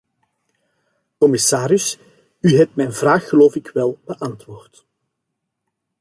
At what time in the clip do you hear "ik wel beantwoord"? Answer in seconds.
3.55-4.85